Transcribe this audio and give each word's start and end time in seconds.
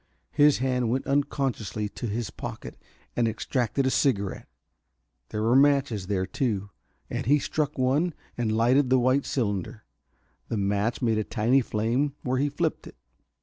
His 0.31 0.57
hand 0.57 0.89
went 0.89 1.05
unconsciously 1.05 1.87
to 1.89 2.07
his 2.07 2.31
pocket 2.31 2.75
and 3.15 3.27
extracted 3.27 3.85
a 3.85 3.91
cigarette. 3.91 4.47
There 5.29 5.43
were 5.43 5.55
matches 5.55 6.07
there, 6.07 6.25
too, 6.25 6.71
and 7.07 7.27
he 7.27 7.37
struck 7.37 7.77
one 7.77 8.15
and 8.35 8.51
lighted 8.57 8.89
the 8.89 8.97
white 8.97 9.27
cylinder. 9.27 9.83
The 10.47 10.57
match 10.57 11.03
made 11.03 11.19
a 11.19 11.23
tiny 11.23 11.61
flame 11.61 12.15
where 12.23 12.39
he 12.39 12.49
flipped 12.49 12.87
it. 12.87 12.95